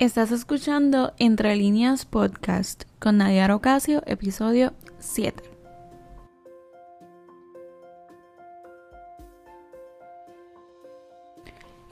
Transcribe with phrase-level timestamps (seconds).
[0.00, 5.42] Estás escuchando Entre Líneas Podcast con Nadia Ocasio, episodio 7.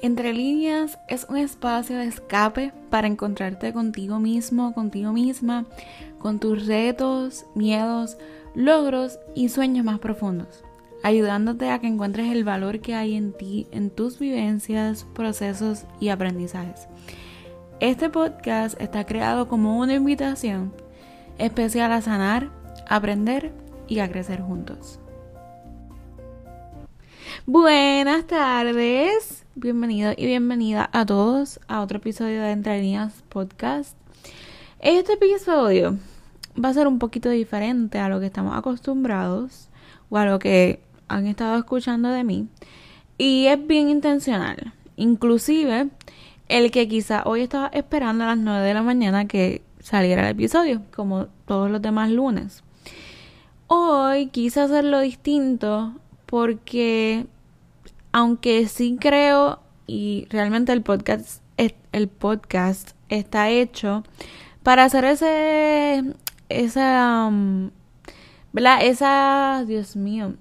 [0.01, 5.67] Entre líneas es un espacio de escape para encontrarte contigo mismo, contigo misma,
[6.19, 8.17] con tus retos, miedos,
[8.55, 10.65] logros y sueños más profundos,
[11.03, 16.09] ayudándote a que encuentres el valor que hay en ti, en tus vivencias, procesos y
[16.09, 16.89] aprendizajes.
[17.81, 20.75] Este podcast está creado como una invitación
[21.39, 22.51] especial a sanar,
[22.89, 23.53] aprender
[23.87, 24.99] y a crecer juntos.
[27.47, 33.97] Buenas tardes, bienvenido y bienvenida a todos a otro episodio de Entre Líneas Podcast.
[34.81, 35.99] Este episodio
[36.63, 39.69] va a ser un poquito diferente a lo que estamos acostumbrados
[40.11, 42.49] o a lo que han estado escuchando de mí
[43.19, 44.75] y es bien intencional.
[44.97, 45.91] Inclusive
[46.49, 50.31] el que quizá hoy estaba esperando a las 9 de la mañana que saliera el
[50.31, 52.63] episodio, como todos los demás lunes.
[53.67, 55.93] Hoy quise hacerlo distinto
[56.27, 57.27] porque
[58.13, 61.43] aunque sí creo y realmente el podcast
[61.93, 64.05] el podcast está hecho
[64.63, 66.05] para hacer ese
[66.49, 67.71] esa um,
[68.53, 68.79] ¿verdad?
[68.83, 70.35] esa Dios mío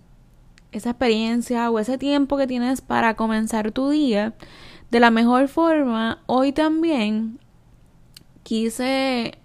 [0.72, 4.34] esa experiencia o ese tiempo que tienes para comenzar tu día
[4.92, 7.40] de la mejor forma, hoy también
[8.44, 9.38] quise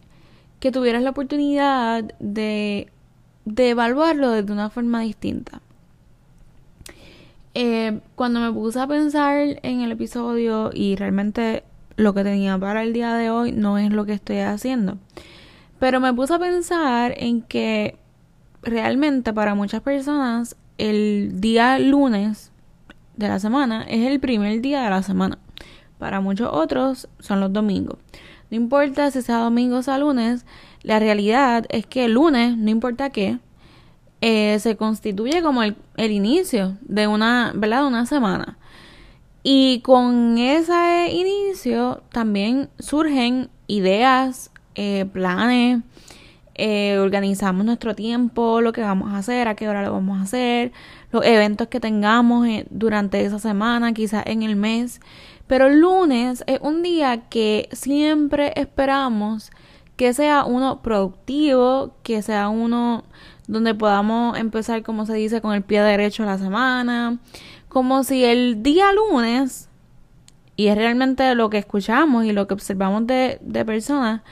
[0.60, 2.88] que tuvieras la oportunidad de,
[3.44, 5.60] de evaluarlo de una forma distinta.
[7.54, 11.64] Eh, cuando me puse a pensar en el episodio y realmente
[11.96, 14.98] lo que tenía para el día de hoy no es lo que estoy haciendo.
[15.78, 17.96] Pero me puse a pensar en que
[18.62, 22.51] realmente para muchas personas el día lunes
[23.16, 25.38] de la semana es el primer día de la semana.
[25.98, 27.98] Para muchos otros son los domingos.
[28.50, 30.44] No importa si sea domingo o sea lunes,
[30.82, 33.38] la realidad es que el lunes, no importa qué,
[34.20, 37.82] eh, se constituye como el, inicio de una, ¿verdad?
[37.82, 38.58] De una semana.
[39.42, 45.82] Y con ese inicio también surgen ideas, eh, planes,
[46.54, 50.22] eh, organizamos nuestro tiempo, lo que vamos a hacer, a qué hora lo vamos a
[50.22, 50.72] hacer,
[51.12, 55.00] los eventos que tengamos eh, durante esa semana, quizás en el mes.
[55.46, 59.52] Pero el lunes es un día que siempre esperamos
[59.96, 63.04] que sea uno productivo, que sea uno
[63.46, 67.18] donde podamos empezar, como se dice, con el pie derecho la semana.
[67.68, 69.68] Como si el día lunes,
[70.56, 74.22] y es realmente lo que escuchamos y lo que observamos de, de personas,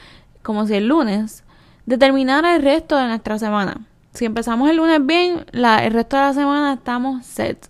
[0.42, 1.44] como si el lunes
[1.86, 3.86] determinar el resto de nuestra semana.
[4.12, 7.68] Si empezamos el lunes bien, la, el resto de la semana estamos set.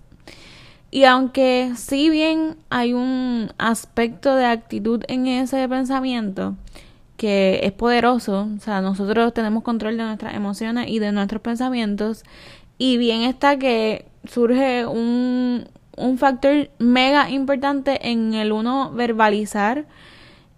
[0.90, 6.56] Y aunque si bien hay un aspecto de actitud en ese pensamiento
[7.16, 12.24] que es poderoso, o sea, nosotros tenemos control de nuestras emociones y de nuestros pensamientos,
[12.78, 19.84] y bien está que surge un, un factor mega importante en el uno verbalizar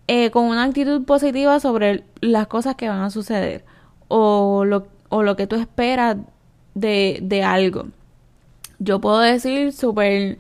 [0.07, 3.65] eh, con una actitud positiva sobre las cosas que van a suceder
[4.09, 6.17] o lo, o lo que tú esperas
[6.75, 7.89] de, de algo.
[8.79, 10.39] Yo puedo decir súper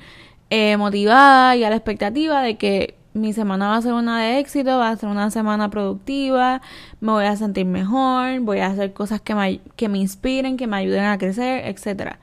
[0.49, 4.38] eh, motivada y a la expectativa de que mi semana va a ser una de
[4.38, 6.62] éxito, va a ser una semana productiva,
[7.00, 10.66] me voy a sentir mejor, voy a hacer cosas que me, que me inspiren, que
[10.66, 12.16] me ayuden a crecer, etc.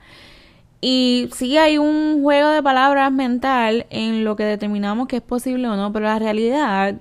[0.80, 5.68] Y sí hay un juego de palabras mental en lo que determinamos que es posible
[5.68, 6.96] o no, pero la realidad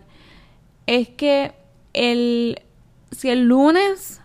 [0.85, 1.53] es que
[1.93, 2.61] el,
[3.09, 4.18] si el lunes,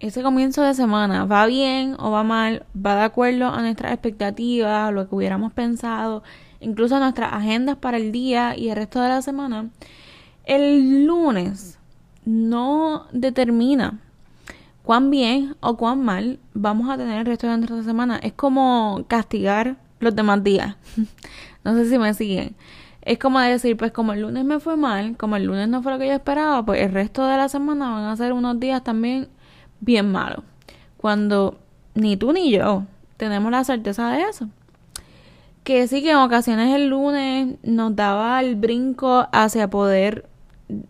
[0.00, 4.88] ese comienzo de semana, va bien o va mal, va de acuerdo a nuestras expectativas,
[4.88, 6.22] a lo que hubiéramos pensado,
[6.60, 9.68] incluso a nuestras agendas para el día y el resto de la semana,
[10.44, 11.78] el lunes
[12.24, 14.00] no determina
[14.82, 18.18] cuán bien o cuán mal vamos a tener el resto de nuestra semana.
[18.22, 20.76] Es como castigar los demás días.
[21.64, 22.56] no sé si me siguen
[23.02, 25.92] es como decir, pues como el lunes me fue mal, como el lunes no fue
[25.92, 28.84] lo que yo esperaba, pues el resto de la semana van a ser unos días
[28.84, 29.28] también
[29.80, 30.44] bien malos.
[30.96, 31.58] Cuando
[31.94, 32.84] ni tú ni yo
[33.16, 34.48] tenemos la certeza de eso.
[35.64, 40.26] Que sí que en ocasiones el lunes nos daba el brinco hacia poder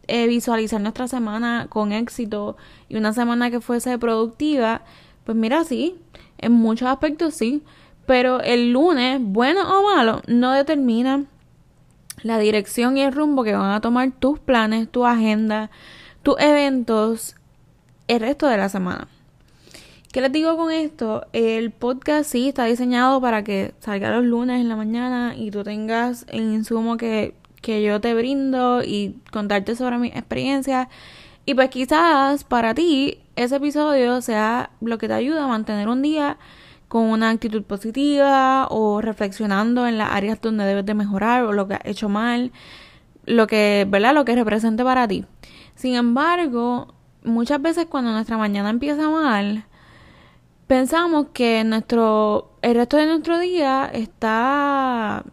[0.07, 2.57] eh, visualizar nuestra semana con éxito
[2.89, 4.83] y una semana que fuese productiva,
[5.25, 5.97] pues mira, sí,
[6.39, 7.63] en muchos aspectos sí,
[8.07, 11.25] pero el lunes, bueno o malo, no determina
[12.23, 15.71] la dirección y el rumbo que van a tomar tus planes, tu agenda,
[16.23, 17.37] tus eventos
[18.11, 19.07] el resto de la semana.
[20.13, 21.27] ¿Qué les digo con esto?
[21.33, 25.63] El podcast sí está diseñado para que salga los lunes en la mañana y tú
[25.63, 30.89] tengas el insumo que, que yo te brindo y contarte sobre mis experiencias.
[31.47, 36.03] Y pues quizás para ti ese episodio sea lo que te ayuda a mantener un
[36.03, 36.37] día
[36.89, 41.69] con una actitud positiva o reflexionando en las áreas donde debes de mejorar o lo
[41.69, 42.51] que has hecho mal,
[43.25, 44.15] lo que, ¿verdad?
[44.15, 45.25] Lo que represente para ti.
[45.77, 46.93] Sin embargo,
[47.25, 49.65] muchas veces cuando nuestra mañana empieza mal,
[50.67, 55.25] pensamos que nuestro el resto de nuestro día está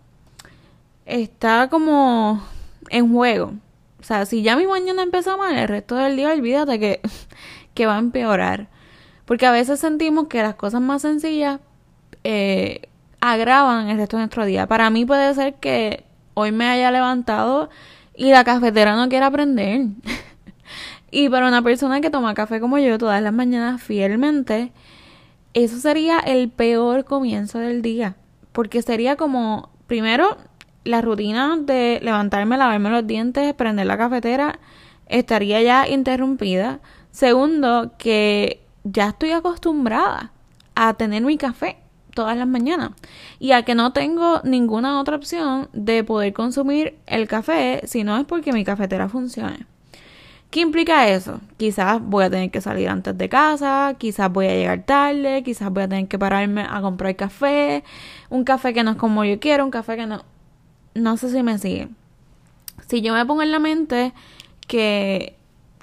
[1.05, 2.43] está como
[2.89, 3.53] en juego.
[3.99, 7.01] O sea, si ya mi mañana empezó mal, el resto del día olvídate que,
[7.73, 8.67] que va a empeorar.
[9.25, 11.59] Porque a veces sentimos que las cosas más sencillas
[12.23, 12.81] eh,
[13.19, 14.67] agravan el resto de nuestro día.
[14.67, 17.69] Para mí puede ser que hoy me haya levantado
[18.15, 19.87] y la cafetera no quiera aprender.
[21.09, 24.71] y para una persona que toma café como yo todas las mañanas fielmente,
[25.53, 28.15] eso sería el peor comienzo del día.
[28.51, 30.37] Porque sería como, primero,
[30.83, 34.59] la rutina de levantarme, lavarme los dientes, prender la cafetera,
[35.07, 36.79] estaría ya interrumpida.
[37.11, 40.31] Segundo, que ya estoy acostumbrada
[40.75, 41.77] a tener mi café
[42.13, 42.91] todas las mañanas
[43.39, 48.17] y a que no tengo ninguna otra opción de poder consumir el café si no
[48.17, 49.76] es porque mi cafetera funcione.
[50.49, 51.41] ¿Qué implica eso?
[51.57, 55.69] Quizás voy a tener que salir antes de casa, quizás voy a llegar tarde, quizás
[55.71, 57.83] voy a tener que pararme a comprar café,
[58.29, 60.23] un café que no es como yo quiero, un café que no
[60.97, 61.89] no sé si me sigue.
[62.87, 64.13] Si yo me pongo en la mente
[64.67, 65.35] que,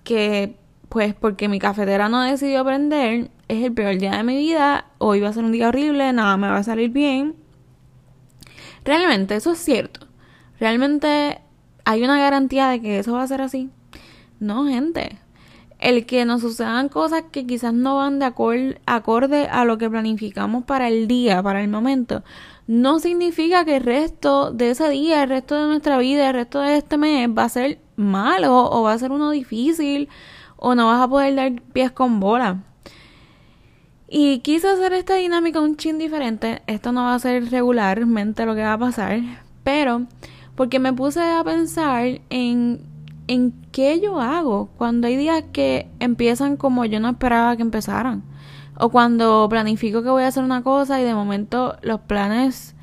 [0.03, 0.57] que,
[0.89, 5.21] pues porque mi cafetera no decidió prender, es el peor día de mi vida, hoy
[5.21, 7.37] va a ser un día horrible, nada me va a salir bien.
[8.85, 10.07] Realmente, eso es cierto.
[10.59, 11.41] Realmente
[11.85, 13.71] hay una garantía de que eso va a ser así.
[14.41, 15.19] No, gente.
[15.79, 20.65] El que nos sucedan cosas que quizás no van de acorde a lo que planificamos
[20.65, 22.23] para el día, para el momento,
[22.67, 26.61] no significa que el resto de ese día, el resto de nuestra vida, el resto
[26.61, 30.09] de este mes va a ser malo o va a ser uno difícil
[30.57, 32.63] o no vas a poder dar pies con bola.
[34.09, 36.63] Y quise hacer esta dinámica un chin diferente.
[36.67, 39.21] Esto no va a ser regularmente lo que va a pasar,
[39.63, 40.07] pero
[40.55, 42.81] porque me puse a pensar en,
[43.27, 48.23] en qué yo hago cuando hay días que empiezan como yo no esperaba que empezaran.
[48.79, 52.75] O cuando planifico que voy a hacer una cosa y de momento los planes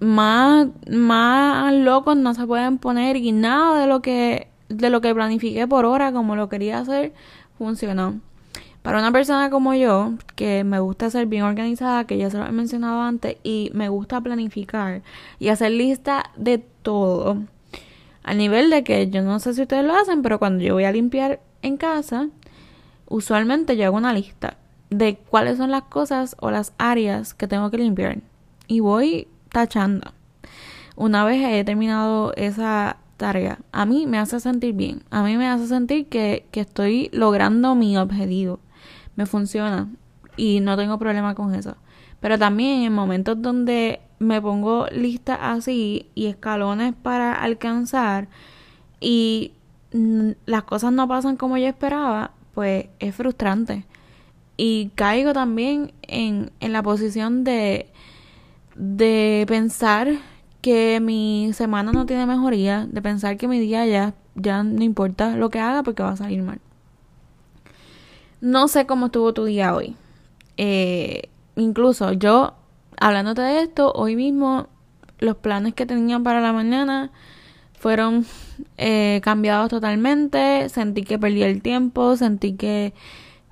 [0.00, 5.14] más, más locos no se pueden poner y nada de lo que, de lo que
[5.14, 7.12] planifiqué por hora como lo quería hacer
[7.62, 8.20] funcionó.
[8.82, 12.46] Para una persona como yo, que me gusta ser bien organizada, que ya se lo
[12.46, 15.02] he mencionado antes, y me gusta planificar
[15.38, 17.38] y hacer lista de todo,
[18.22, 20.84] al nivel de que yo no sé si ustedes lo hacen, pero cuando yo voy
[20.84, 22.28] a limpiar en casa,
[23.06, 24.56] usualmente yo hago una lista
[24.90, 28.18] de cuáles son las cosas o las áreas que tengo que limpiar.
[28.66, 30.12] Y voy tachando.
[30.96, 35.02] Una vez he terminado esa tarea, a mí me hace sentir bien.
[35.10, 38.60] A mí me hace sentir que, que estoy logrando mi objetivo.
[39.16, 39.88] Me funciona
[40.36, 41.76] y no tengo problema con eso.
[42.22, 48.28] Pero también en momentos donde me pongo lista así y escalones para alcanzar
[48.98, 49.52] y
[50.46, 53.84] las cosas no pasan como yo esperaba, pues es frustrante
[54.56, 57.88] y caigo también en, en la posición de,
[58.76, 60.08] de pensar
[60.60, 65.36] que mi semana no tiene mejoría, de pensar que mi día ya, ya no importa
[65.36, 66.60] lo que haga porque va a salir mal.
[68.40, 69.96] No sé cómo estuvo tu día hoy.
[70.56, 72.54] Eh, incluso yo,
[72.98, 74.68] hablándote de esto, hoy mismo
[75.18, 77.10] los planes que tenía para la mañana
[77.78, 78.26] fueron
[78.76, 80.68] eh, cambiados totalmente.
[80.68, 82.94] Sentí que perdí el tiempo, sentí que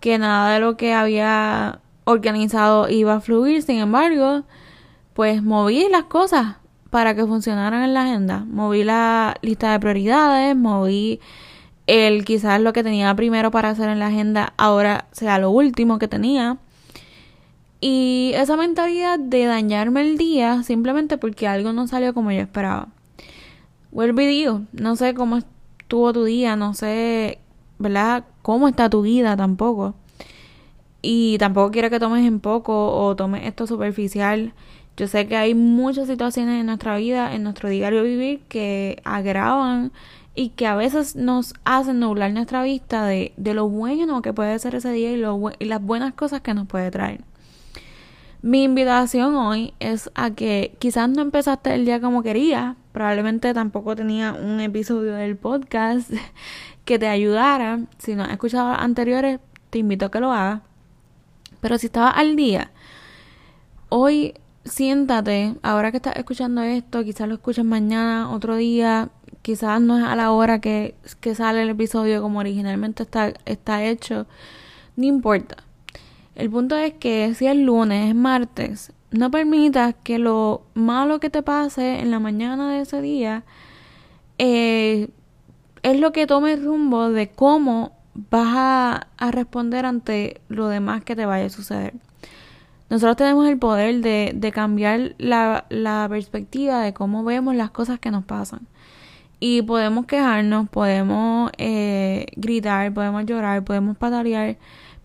[0.00, 3.62] que nada de lo que había organizado iba a fluir.
[3.62, 4.45] Sin embargo,
[5.14, 6.57] pues moví las cosas
[6.90, 8.45] para que funcionaran en la agenda.
[8.49, 11.21] Moví la lista de prioridades, moví
[11.87, 15.99] el quizás lo que tenía primero para hacer en la agenda ahora sea lo último
[15.99, 16.59] que tenía.
[17.81, 22.89] Y esa mentalidad de dañarme el día simplemente porque algo no salió como yo esperaba.
[23.91, 27.39] Vuelvo y digo, no sé cómo estuvo tu día, no sé
[27.81, 28.25] ¿verdad?
[28.43, 29.95] ¿Cómo está tu vida tampoco?
[31.03, 34.53] Y tampoco quiero que tomes en poco o tomes esto superficial.
[34.97, 39.93] Yo sé que hay muchas situaciones en nuestra vida, en nuestro diario vivir, que agravan
[40.35, 44.59] y que a veces nos hacen nublar nuestra vista de, de lo bueno que puede
[44.59, 47.23] ser ese día y, lo, y las buenas cosas que nos puede traer.
[48.43, 53.95] Mi invitación hoy es a que quizás no empezaste el día como querías, probablemente tampoco
[53.95, 56.11] tenía un episodio del podcast
[56.87, 57.81] que te ayudara.
[57.99, 60.63] Si no has escuchado anteriores, te invito a que lo hagas.
[61.61, 62.71] Pero si estabas al día,
[63.91, 69.11] hoy siéntate, ahora que estás escuchando esto, quizás lo escuches mañana, otro día,
[69.43, 73.85] quizás no es a la hora que, que sale el episodio como originalmente está, está
[73.85, 74.27] hecho,
[74.97, 75.65] no importa.
[76.35, 81.31] El punto es que si es lunes, es martes, no permitas que lo malo que
[81.31, 83.45] te pase en la mañana de ese día
[84.39, 85.09] eh,
[85.83, 91.27] es lo que tome rumbo de cómo vas a, responder ante lo demás que te
[91.27, 91.95] vaya a suceder.
[92.89, 97.99] Nosotros tenemos el poder de, de cambiar la, la perspectiva de cómo vemos las cosas
[98.01, 98.67] que nos pasan.
[99.39, 104.59] Y podemos quejarnos, podemos eh, gritar, podemos llorar, podemos patalear,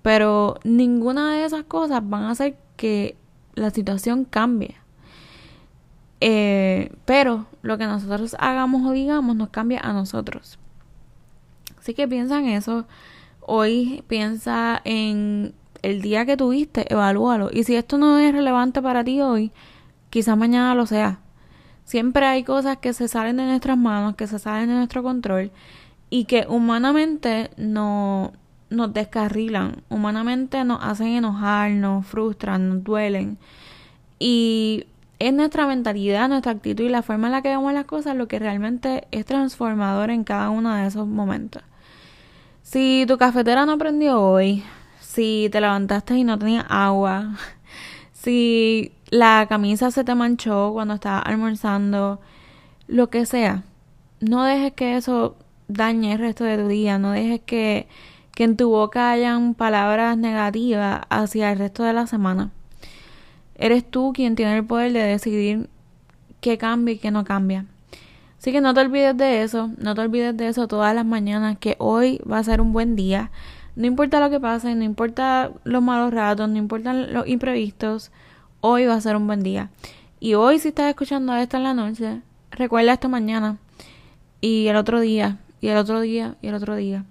[0.05, 3.17] pero ninguna de esas cosas van a hacer que
[3.55, 4.75] la situación cambie.
[6.21, 10.59] Eh, pero lo que nosotros hagamos o digamos nos cambia a nosotros.
[11.79, 12.85] Así que piensa en eso.
[13.39, 17.49] Hoy piensa en el día que tuviste, evalúalo.
[17.51, 19.51] Y si esto no es relevante para ti hoy,
[20.11, 21.19] quizás mañana lo sea.
[21.83, 25.51] Siempre hay cosas que se salen de nuestras manos, que se salen de nuestro control
[26.11, 28.33] y que humanamente no,
[28.69, 33.37] nos descarrilan, humanamente nos hacen enojar, nos frustran, nos duelen.
[34.19, 34.87] Y
[35.19, 38.27] es nuestra mentalidad, nuestra actitud y la forma en la que vemos las cosas lo
[38.27, 41.63] que realmente es transformador en cada uno de esos momentos.
[42.63, 44.63] Si tu cafetera no prendió hoy,
[44.99, 47.35] si te levantaste y no tenías agua,
[48.13, 52.19] si la camisa se te manchó cuando estabas almorzando,
[52.87, 53.63] lo que sea,
[54.19, 55.35] no dejes que eso
[55.67, 57.87] dañe el resto de tu día, no dejes que,
[58.35, 62.51] que en tu boca hayan palabras negativas hacia el resto de la semana.
[63.55, 65.69] Eres tú quien tiene el poder de decidir
[66.41, 67.65] qué cambia y qué no cambia.
[68.37, 71.57] Así que no te olvides de eso, no te olvides de eso todas las mañanas,
[71.57, 73.31] que hoy va a ser un buen día.
[73.75, 78.11] No importa lo que pase, no importa los malos ratos, no importan los imprevistos,
[78.61, 79.69] hoy va a ser un buen día.
[80.19, 83.57] Y hoy si estás escuchando esto en la noche, recuerda esta mañana
[84.41, 87.05] y el otro día, y el otro día, y el otro día.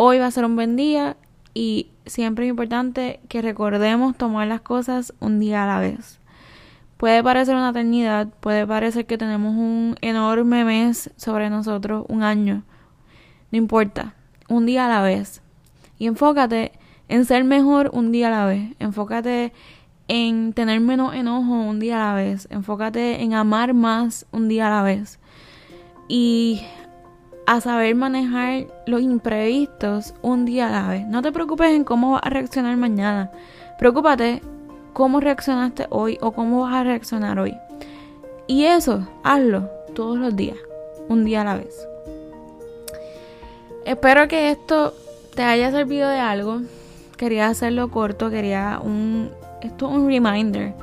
[0.00, 1.16] Hoy va a ser un buen día
[1.54, 6.20] y siempre es importante que recordemos tomar las cosas un día a la vez.
[6.98, 12.62] Puede parecer una eternidad, puede parecer que tenemos un enorme mes sobre nosotros, un año.
[13.50, 14.14] No importa,
[14.48, 15.42] un día a la vez.
[15.98, 16.70] Y enfócate
[17.08, 18.76] en ser mejor un día a la vez.
[18.78, 19.52] Enfócate
[20.06, 22.46] en tener menos enojo un día a la vez.
[22.52, 25.18] Enfócate en amar más un día a la vez.
[26.06, 26.60] Y
[27.48, 31.06] a saber manejar los imprevistos un día a la vez.
[31.06, 33.30] No te preocupes en cómo vas a reaccionar mañana.
[33.78, 34.42] Preocúpate
[34.92, 37.56] cómo reaccionaste hoy o cómo vas a reaccionar hoy.
[38.46, 40.58] Y eso, hazlo todos los días,
[41.08, 41.88] un día a la vez.
[43.86, 44.92] Espero que esto
[45.34, 46.60] te haya servido de algo.
[47.16, 49.30] Quería hacerlo corto, quería un...
[49.62, 50.74] Esto es un reminder.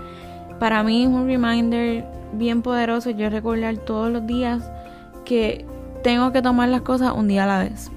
[0.60, 3.12] Para mí es un reminder bien poderoso.
[3.12, 4.68] Yo recordar todos los días
[5.26, 5.64] que
[6.06, 7.90] tengo que tomar las cosas un día a la vez.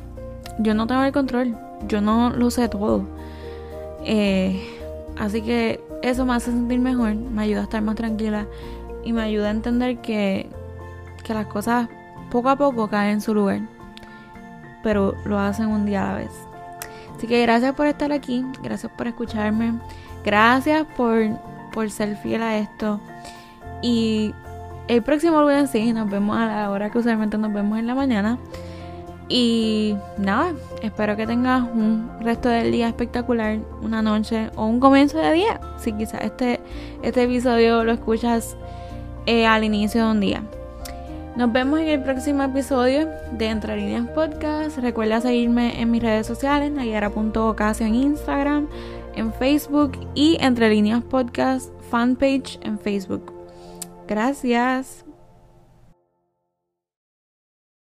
[0.58, 1.54] Yo no tengo el control,
[1.88, 3.04] yo no lo sé todo.
[4.02, 4.66] Eh,
[5.18, 8.46] así que eso me hace sentir mejor, me ayuda a estar más tranquila
[9.04, 10.48] y me ayuda a entender que,
[11.22, 11.90] que las cosas
[12.30, 13.60] poco a poco caen en su lugar,
[14.82, 16.32] pero lo hacen un día a la vez.
[17.14, 19.74] Así que gracias por estar aquí, gracias por escucharme,
[20.24, 21.38] gracias por,
[21.74, 23.00] por ser fiel a esto
[23.82, 24.32] y
[24.88, 27.94] el próximo lunes sí, nos vemos a la hora que usualmente nos vemos en la
[27.94, 28.38] mañana.
[29.28, 35.18] Y nada, espero que tengas un resto del día espectacular, una noche o un comienzo
[35.18, 35.60] de día.
[35.78, 36.60] Si quizás este,
[37.02, 38.56] este episodio lo escuchas
[39.26, 40.42] eh, al inicio de un día.
[41.36, 44.78] Nos vemos en el próximo episodio de Entre Líneas Podcast.
[44.78, 48.66] Recuerda seguirme en mis redes sociales, nayara.ocasio en Instagram,
[49.14, 53.37] en Facebook y Entre Líneas Podcast fanpage en Facebook.
[54.08, 55.04] Gracias.